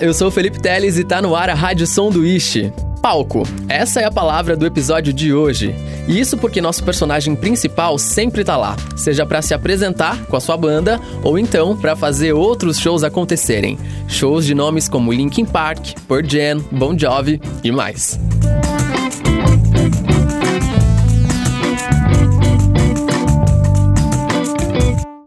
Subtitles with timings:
[0.00, 2.72] Eu sou o Felipe Teles e tá no ar a Rádio Sanduíche.
[3.02, 3.42] Palco.
[3.68, 5.74] Essa é a palavra do episódio de hoje.
[6.06, 10.40] E isso porque nosso personagem principal sempre tá lá, seja para se apresentar com a
[10.40, 13.76] sua banda ou então para fazer outros shows acontecerem.
[14.06, 18.18] Shows de nomes como Linkin Park, Pearl Jam, Bon Jovi e mais.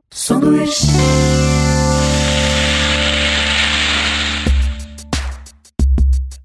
[0.09, 1.30] Sanduíche.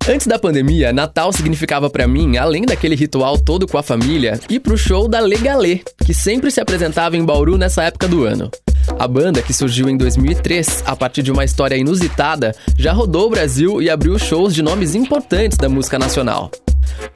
[0.09, 4.61] Antes da pandemia, Natal significava para mim, além daquele ritual todo com a família, ir
[4.61, 8.49] pro show da Legalê, que sempre se apresentava em Bauru nessa época do ano.
[9.01, 13.31] A banda, que surgiu em 2003 a partir de uma história inusitada, já rodou o
[13.31, 16.53] Brasil e abriu shows de nomes importantes da música nacional.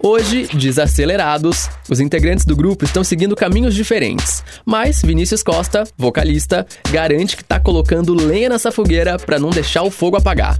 [0.02, 7.36] Hoje, desacelerados, os integrantes do grupo estão seguindo caminhos diferentes, mas Vinícius Costa, vocalista, garante
[7.36, 10.58] que está colocando lenha nessa fogueira para não deixar o fogo apagar.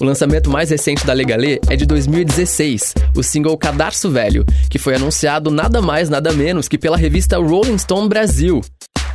[0.00, 4.94] O lançamento mais recente da Legalê é de 2016, o single Cadarço Velho, que foi
[4.94, 8.60] anunciado nada mais nada menos que pela revista Rolling Stone Brasil.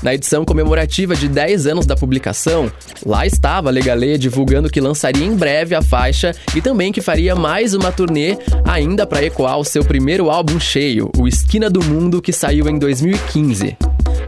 [0.01, 2.69] Na edição comemorativa de 10 anos da publicação,
[3.05, 7.33] lá estava a Legalê divulgando que lançaria em breve a faixa e também que faria
[7.33, 12.21] mais uma turnê ainda para ecoar o seu primeiro álbum cheio, o Esquina do Mundo,
[12.21, 13.77] que saiu em 2015.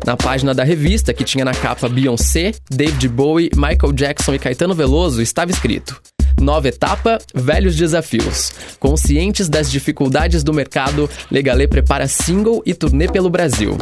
[0.05, 4.73] Na página da revista, que tinha na capa Beyoncé, David Bowie, Michael Jackson e Caetano
[4.73, 5.99] Veloso, estava escrito:
[6.39, 8.53] Nova etapa, velhos desafios.
[8.79, 13.77] Conscientes das dificuldades do mercado, Legalê prepara single e turnê pelo Brasil.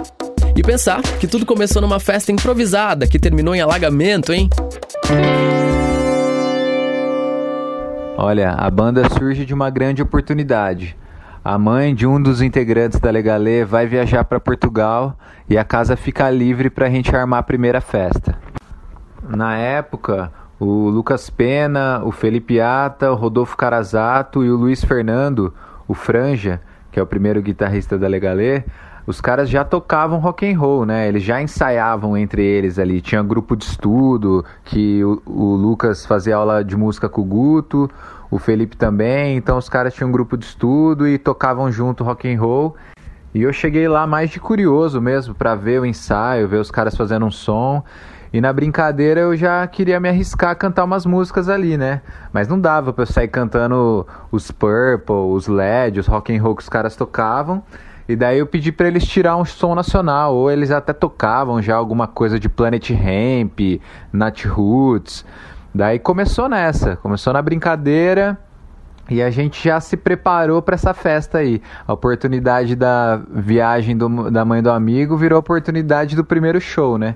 [0.55, 4.49] E pensar que tudo começou numa festa improvisada que terminou em alagamento, hein?
[8.15, 10.95] Olha, a banda surge de uma grande oportunidade.
[11.43, 15.17] A mãe de um dos integrantes da Legalê vai viajar para Portugal
[15.49, 18.37] e a casa fica livre para a gente armar a primeira festa.
[19.27, 20.31] Na época,
[20.63, 25.53] o Lucas Pena, o Felipe Ata, o Rodolfo Carazato e o Luiz Fernando,
[25.87, 28.63] o Franja, que é o primeiro guitarrista da Legalê,
[29.05, 31.07] os caras já tocavam rock and roll, né?
[31.07, 33.01] Eles já ensaiavam entre eles ali.
[33.01, 37.89] Tinha grupo de estudo, que o, o Lucas fazia aula de música com o Guto,
[38.31, 39.35] o Felipe também.
[39.35, 42.75] Então os caras tinham um grupo de estudo e tocavam junto rock and roll.
[43.33, 46.95] E eu cheguei lá mais de curioso mesmo para ver o ensaio, ver os caras
[46.95, 47.83] fazendo um som.
[48.33, 52.01] E na brincadeira eu já queria me arriscar a cantar umas músicas ali, né?
[52.33, 56.55] Mas não dava pra eu sair cantando os Purple, os LED, os rock and roll
[56.55, 57.63] que os caras tocavam.
[58.09, 61.75] E daí eu pedi para eles tirar um som nacional, ou eles até tocavam já
[61.75, 63.59] alguma coisa de Planet Ramp,
[64.11, 65.23] Nat Roots.
[65.73, 68.35] Daí começou nessa, começou na brincadeira.
[69.09, 71.61] E a gente já se preparou para essa festa aí.
[71.87, 76.97] A oportunidade da viagem do, da mãe do amigo virou a oportunidade do primeiro show,
[76.97, 77.15] né?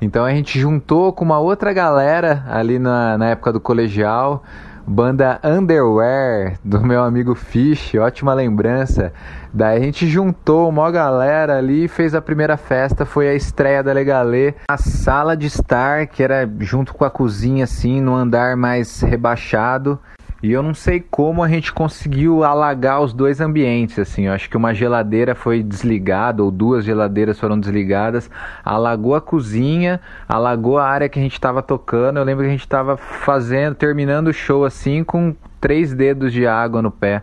[0.00, 4.42] Então a gente juntou com uma outra galera ali na, na época do colegial,
[4.86, 9.12] banda Underwear, do meu amigo Fish, ótima lembrança.
[9.52, 13.92] Daí a gente juntou uma galera ali fez a primeira festa, foi a estreia da
[13.92, 19.02] Legalê, a sala de estar, que era junto com a cozinha assim, no andar mais
[19.02, 19.98] rebaixado.
[20.42, 24.26] E eu não sei como a gente conseguiu alagar os dois ambientes, assim.
[24.26, 28.30] Eu acho que uma geladeira foi desligada, ou duas geladeiras foram desligadas,
[28.64, 32.18] alagou a cozinha, alagou a área que a gente estava tocando.
[32.18, 36.46] Eu lembro que a gente estava fazendo, terminando o show assim, com três dedos de
[36.46, 37.22] água no pé.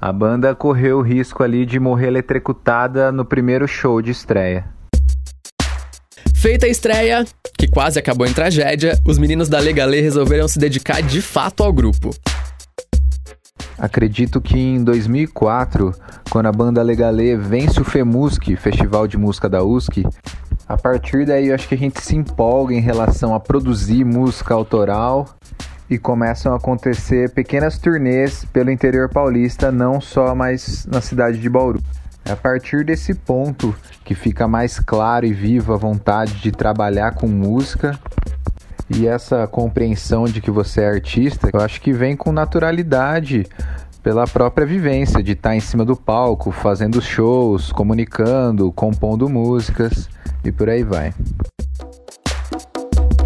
[0.00, 4.64] A banda correu o risco ali de morrer eletrocutada no primeiro show de estreia.
[6.34, 7.24] Feita a estreia,
[7.56, 11.70] que quase acabou em tragédia, os meninos da Legalê resolveram se dedicar de fato ao
[11.70, 12.10] grupo.
[13.80, 15.94] Acredito que em 2004,
[16.28, 20.04] quando a banda Legalê vence o FEMUSC, Festival de Música da USC,
[20.68, 24.52] a partir daí eu acho que a gente se empolga em relação a produzir música
[24.52, 25.26] autoral
[25.88, 31.48] e começam a acontecer pequenas turnês pelo interior paulista, não só mais na cidade de
[31.48, 31.80] Bauru.
[32.22, 37.14] É a partir desse ponto que fica mais claro e viva a vontade de trabalhar
[37.14, 37.98] com música
[38.92, 43.46] e essa compreensão de que você é artista, eu acho que vem com naturalidade
[44.02, 50.08] pela própria vivência de estar em cima do palco, fazendo shows, comunicando, compondo músicas
[50.44, 51.12] e por aí vai.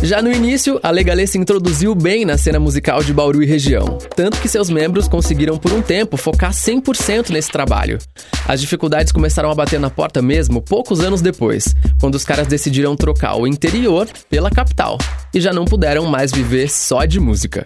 [0.04, 3.96] Já no início, a Legalê se introduziu bem na cena musical de Bauru e região,
[4.14, 7.98] tanto que seus membros conseguiram por um tempo focar 100% nesse trabalho.
[8.46, 12.94] As dificuldades começaram a bater na porta mesmo poucos anos depois, quando os caras decidiram
[12.94, 14.98] trocar o interior pela capital
[15.32, 17.64] e já não puderam mais viver só de música.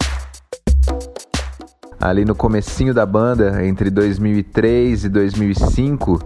[2.01, 6.21] Ali no comecinho da banda, entre 2003 e 2005,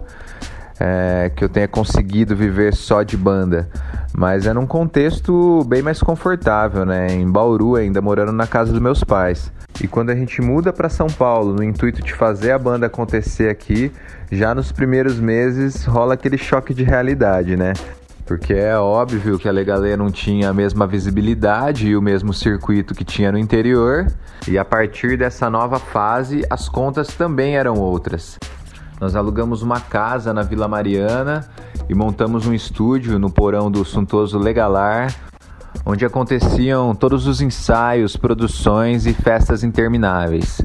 [0.79, 3.69] é, que eu tenha conseguido viver só de banda,
[4.13, 7.07] mas é num contexto bem mais confortável, né?
[7.07, 9.51] Em Bauru, ainda morando na casa dos meus pais.
[9.81, 13.49] E quando a gente muda para São Paulo, no intuito de fazer a banda acontecer
[13.49, 13.91] aqui,
[14.31, 17.73] já nos primeiros meses rola aquele choque de realidade, né?
[18.33, 22.95] Porque é óbvio que a Legalê não tinha a mesma visibilidade e o mesmo circuito
[22.95, 24.07] que tinha no interior,
[24.47, 28.39] e a partir dessa nova fase, as contas também eram outras.
[28.99, 31.47] Nós alugamos uma casa na Vila Mariana
[31.87, 35.13] e montamos um estúdio no porão do suntuoso Legalar,
[35.85, 40.59] onde aconteciam todos os ensaios, produções e festas intermináveis.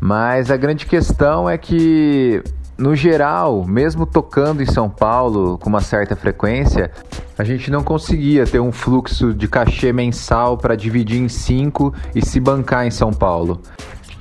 [0.00, 2.42] Mas a grande questão é que,
[2.76, 6.90] no geral, mesmo tocando em São Paulo com uma certa frequência,
[7.38, 12.24] a gente não conseguia ter um fluxo de cachê mensal para dividir em cinco e
[12.24, 13.60] se bancar em São Paulo.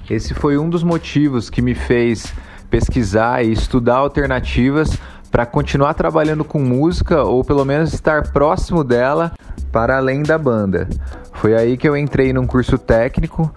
[0.10, 2.34] Esse foi um dos motivos que me fez
[2.70, 4.98] pesquisar e estudar alternativas
[5.32, 9.32] para continuar trabalhando com música ou pelo menos estar próximo dela
[9.72, 10.88] para além da banda.
[11.34, 13.52] Foi aí que eu entrei num curso técnico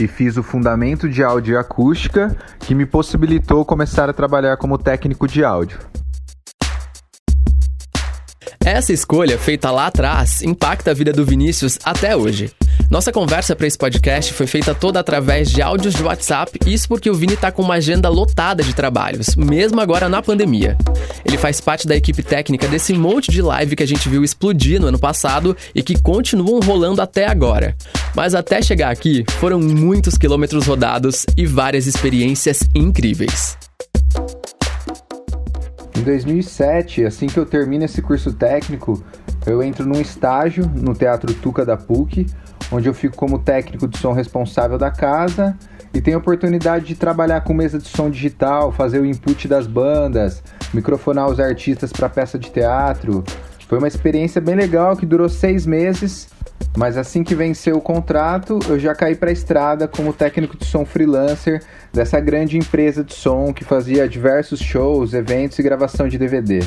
[0.00, 4.78] e fiz o fundamento de áudio e acústica, que me possibilitou começar a trabalhar como
[4.78, 5.78] técnico de áudio.
[8.64, 12.50] Essa escolha, feita lá atrás, impacta a vida do Vinícius até hoje.
[12.94, 17.10] Nossa conversa para esse podcast foi feita toda através de áudios de WhatsApp, isso porque
[17.10, 20.78] o Vini tá com uma agenda lotada de trabalhos, mesmo agora na pandemia.
[21.24, 24.80] Ele faz parte da equipe técnica desse monte de live que a gente viu explodir
[24.80, 27.74] no ano passado e que continuam rolando até agora.
[28.14, 33.58] Mas até chegar aqui, foram muitos quilômetros rodados e várias experiências incríveis.
[35.98, 39.04] Em 2007, assim que eu termino esse curso técnico,
[39.46, 42.26] eu entro num estágio no Teatro Tuca da PUC,
[42.70, 45.56] onde eu fico como técnico de som responsável da casa
[45.92, 49.66] e tenho a oportunidade de trabalhar com mesa de som digital, fazer o input das
[49.66, 53.22] bandas, microfonar os artistas para peça de teatro.
[53.68, 56.28] Foi uma experiência bem legal que durou seis meses,
[56.76, 60.64] mas assim que venceu o contrato, eu já caí para a estrada como técnico de
[60.64, 61.62] som freelancer
[61.92, 66.60] dessa grande empresa de som que fazia diversos shows, eventos e gravação de DVD.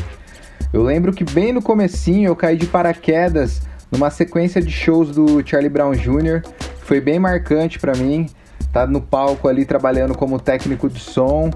[0.72, 3.62] Eu lembro que bem no comecinho eu caí de paraquedas
[3.92, 6.42] numa sequência de shows do Charlie Brown Jr.
[6.80, 8.28] Foi bem marcante para mim.
[8.72, 11.52] Tá no palco ali trabalhando como técnico de som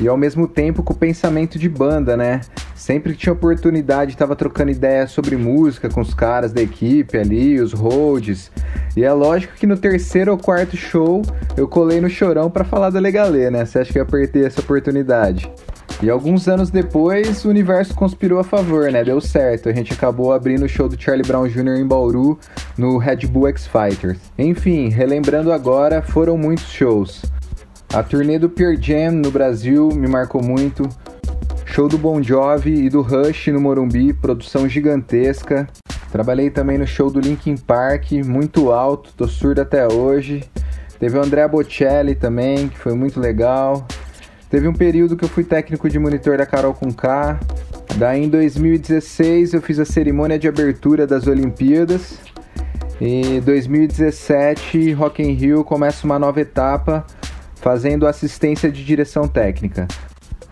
[0.00, 2.40] e ao mesmo tempo com o pensamento de banda, né?
[2.74, 7.60] Sempre que tinha oportunidade, estava trocando ideias sobre música com os caras da equipe ali,
[7.60, 8.50] os holds.
[8.96, 11.22] E é lógico que no terceiro ou quarto show
[11.56, 13.64] eu colei no chorão para falar da Legalê, né?
[13.64, 15.50] Você acha que eu apertei essa oportunidade?
[16.02, 19.04] E alguns anos depois, o universo conspirou a favor, né?
[19.04, 19.68] Deu certo.
[19.68, 21.78] A gente acabou abrindo o show do Charlie Brown Jr.
[21.78, 22.38] em Bauru,
[22.76, 24.18] no Red Bull X Fighters.
[24.36, 27.22] Enfim, relembrando agora, foram muitos shows.
[27.94, 30.82] A turnê do Pure Jam no Brasil me marcou muito.
[31.64, 35.68] Show do Bon Jovi e do Rush no Morumbi, produção gigantesca.
[36.10, 40.42] Trabalhei também no show do Linkin Park, muito alto, tô surdo até hoje.
[40.98, 43.86] Teve o Andrea Bocelli também, que foi muito legal.
[44.50, 47.38] Teve um período que eu fui técnico de monitor da Carol com K.
[47.96, 52.18] Daí em 2016 eu fiz a cerimônia de abertura das Olimpíadas.
[53.00, 57.06] Em 2017, Rock in Rio começa uma nova etapa
[57.64, 59.88] fazendo assistência de direção técnica,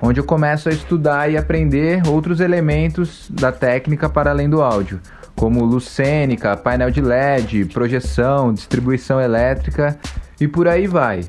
[0.00, 4.98] onde eu começo a estudar e aprender outros elementos da técnica para além do áudio,
[5.36, 9.98] como luz cênica, painel de LED, projeção, distribuição elétrica
[10.40, 11.20] e por aí vai.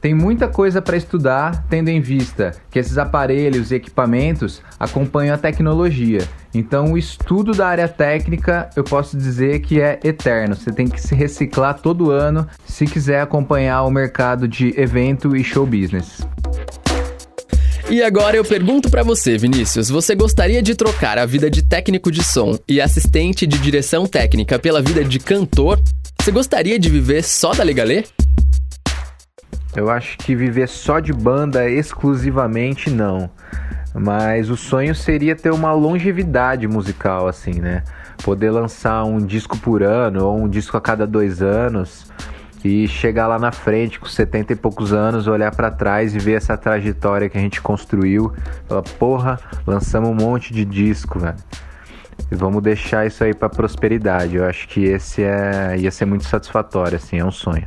[0.00, 5.38] Tem muita coisa para estudar, tendo em vista que esses aparelhos e equipamentos acompanham a
[5.38, 6.20] tecnologia.
[6.54, 10.54] Então, o estudo da área técnica eu posso dizer que é eterno.
[10.54, 15.42] Você tem que se reciclar todo ano se quiser acompanhar o mercado de evento e
[15.42, 16.24] show business.
[17.90, 22.12] E agora eu pergunto para você, Vinícius, você gostaria de trocar a vida de técnico
[22.12, 25.80] de som e assistente de direção técnica pela vida de cantor?
[26.20, 28.04] Você gostaria de viver só da Legalê?
[29.76, 33.30] Eu acho que viver só de banda exclusivamente não.
[33.94, 37.82] Mas o sonho seria ter uma longevidade musical, assim, né?
[38.22, 42.06] Poder lançar um disco por ano ou um disco a cada dois anos
[42.64, 46.34] e chegar lá na frente com 70 e poucos anos, olhar para trás e ver
[46.34, 48.32] essa trajetória que a gente construiu.
[48.66, 51.36] Falar, porra, lançamos um monte de disco, velho.
[52.30, 54.36] E vamos deixar isso aí para prosperidade.
[54.36, 57.66] Eu acho que esse é ia ser muito satisfatório, assim, é um sonho.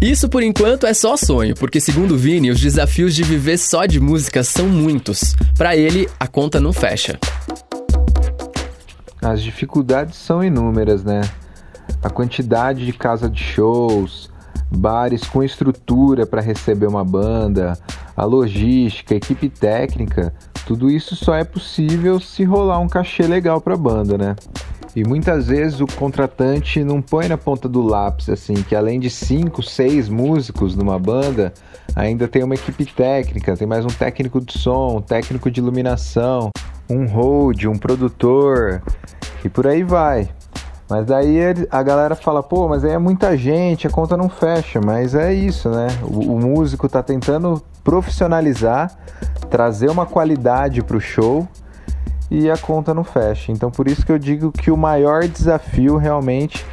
[0.00, 3.98] Isso por enquanto é só sonho, porque segundo Vini, os desafios de viver só de
[3.98, 5.34] música são muitos.
[5.56, 7.18] Para ele, a conta não fecha.
[9.20, 11.22] As dificuldades são inúmeras, né?
[12.00, 14.30] A quantidade de casa de shows,
[14.70, 17.76] bares com estrutura para receber uma banda,
[18.16, 20.32] a logística, a equipe técnica,
[20.64, 24.36] tudo isso só é possível se rolar um cachê legal para a banda, né?
[24.98, 29.08] E muitas vezes o contratante não põe na ponta do lápis assim que além de
[29.08, 31.54] cinco, seis músicos numa banda,
[31.94, 36.50] ainda tem uma equipe técnica, tem mais um técnico de som, um técnico de iluminação,
[36.90, 38.82] um hold, um produtor
[39.44, 40.30] e por aí vai.
[40.90, 41.38] Mas daí
[41.70, 44.80] a galera fala, pô, mas aí é muita gente, a conta não fecha.
[44.84, 45.86] Mas é isso, né?
[46.02, 48.98] O, o músico tá tentando profissionalizar,
[49.48, 51.46] trazer uma qualidade pro show
[52.30, 53.52] e a conta não fecha.
[53.52, 56.64] Então por isso que eu digo que o maior desafio realmente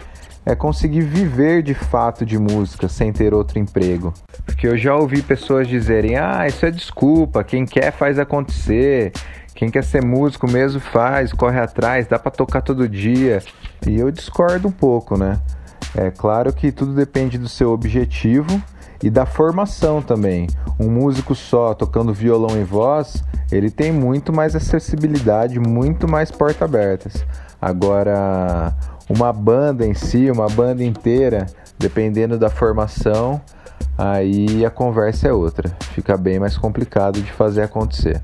[0.46, 4.14] é conseguir viver de fato de música sem ter outro emprego.
[4.46, 9.12] Porque eu já ouvi pessoas dizerem: ah, isso é desculpa, quem quer faz acontecer,
[9.56, 13.42] quem quer ser músico mesmo faz, corre atrás, dá para tocar todo dia.
[13.88, 15.40] E eu discordo um pouco, né?
[15.98, 18.62] É claro que tudo depende do seu objetivo
[19.02, 20.48] e da formação também.
[20.80, 26.62] Um músico só tocando violão e voz, ele tem muito mais acessibilidade, muito mais portas
[26.62, 27.26] abertas.
[27.62, 28.76] Agora,
[29.10, 31.46] uma banda em si, uma banda inteira,
[31.80, 33.40] dependendo da formação,
[33.98, 35.70] aí a conversa é outra.
[35.94, 38.22] Fica bem mais complicado de fazer acontecer.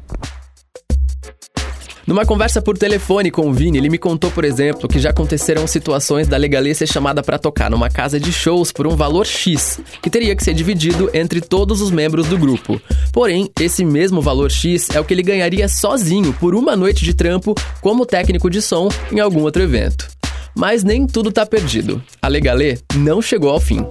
[2.11, 5.65] Numa conversa por telefone com o Vini, ele me contou, por exemplo, que já aconteceram
[5.65, 9.79] situações da Legalê ser chamada para tocar numa casa de shows por um valor X,
[10.01, 12.81] que teria que ser dividido entre todos os membros do grupo.
[13.13, 17.13] Porém, esse mesmo valor X é o que ele ganharia sozinho por uma noite de
[17.13, 20.09] trampo como técnico de som em algum outro evento.
[20.53, 22.03] Mas nem tudo tá perdido.
[22.21, 23.87] A Legalê não chegou ao fim.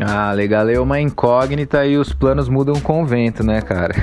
[0.00, 3.94] Ah, legal, é uma incógnita e os planos mudam com o vento, né, cara?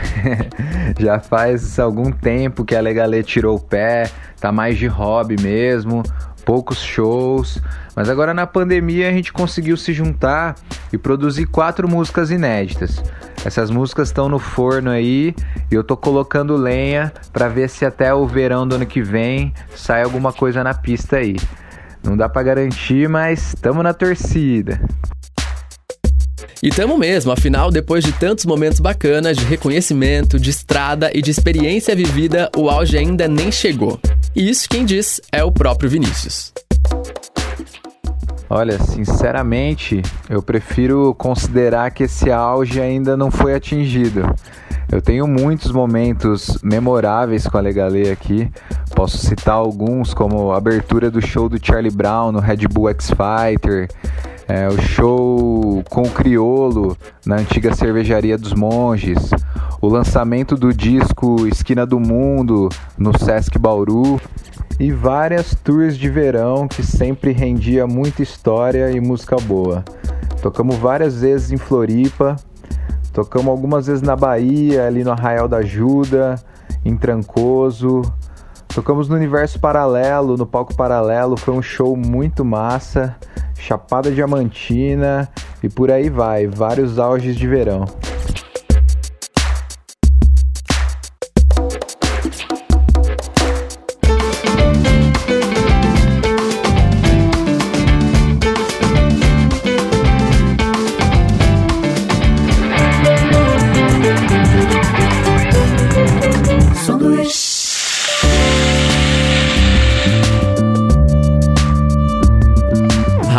[1.00, 6.04] Já faz algum tempo que a Legalê tirou o pé, tá mais de hobby mesmo,
[6.46, 7.62] poucos shows.
[7.96, 10.56] Mas agora na pandemia a gente conseguiu se juntar
[10.94, 13.04] e produzir quatro músicas inéditas.
[13.44, 15.34] Essas músicas estão no forno aí
[15.72, 19.54] e eu tô colocando lenha para ver se até o verão do ano que vem
[19.76, 21.36] sai alguma coisa na pista aí.
[22.04, 24.80] Não dá para garantir, mas estamos na torcida.
[26.62, 31.32] E tamo mesmo, afinal, depois de tantos momentos bacanas de reconhecimento, de estrada e de
[31.32, 33.98] experiência vivida, o auge ainda nem chegou.
[34.36, 36.52] E isso quem diz é o próprio Vinícius.
[38.50, 44.36] Olha, sinceramente, eu prefiro considerar que esse auge ainda não foi atingido.
[44.92, 48.52] Eu tenho muitos momentos memoráveis com a Legalê aqui.
[48.96, 53.12] Posso citar alguns, como a abertura do show do Charlie Brown no Red Bull X
[53.12, 53.88] Fighter,
[54.50, 59.30] é, o show com o Criolo na antiga cervejaria dos Monges,
[59.80, 64.20] o lançamento do disco Esquina do Mundo no Sesc Bauru
[64.80, 69.86] e várias tours de verão que sempre rendia muita história e música boa.
[70.42, 72.36] Tocamos várias vezes em Floripa,
[73.14, 76.38] tocamos algumas vezes na Bahia, ali no Arraial da Ajuda,
[76.84, 78.02] em Trancoso.
[78.68, 83.16] Tocamos no Universo Paralelo, no palco paralelo, foi um show muito massa.
[83.60, 85.30] Chapada Diamantina
[85.62, 87.86] e por aí vai, vários auges de verão.